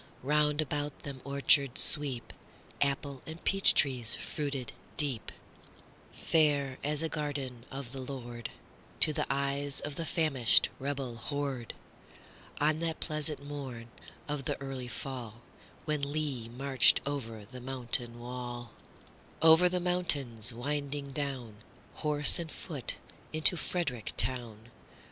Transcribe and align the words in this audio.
Round 0.23 0.61
about 0.61 1.03
them 1.03 1.21
orchards 1.23 1.79
sweep, 1.79 2.33
Apple 2.81 3.21
and 3.27 3.43
peach 3.43 3.75
tree 3.75 4.01
fruited 4.01 4.73
deep, 4.97 5.31
Fair 6.11 6.79
as 6.83 7.03
a 7.03 7.07
garden 7.07 7.65
of 7.69 7.91
the 7.91 7.99
LordTo 7.99 9.13
the 9.13 9.27
eyes 9.29 9.79
of 9.79 9.97
the 9.97 10.05
famished 10.07 10.69
rebel 10.79 11.17
horde, 11.17 11.75
On 12.59 12.79
that 12.79 12.99
pleasant 12.99 13.45
morn 13.45 13.89
of 14.27 14.45
the 14.45 14.59
early 14.59 14.87
fallWhen 14.89 16.03
Lee 16.03 16.49
marched 16.49 16.99
over 17.05 17.45
the 17.45 17.61
mountain 17.61 18.17
wall,—Over 18.19 19.69
the 19.69 19.79
mountains 19.79 20.51
winding 20.51 21.11
down, 21.11 21.57
Horse 21.97 22.39
and 22.39 22.51
foot, 22.51 22.95
into 23.31 23.55
Frederick 23.55 24.13
town. 24.17 24.69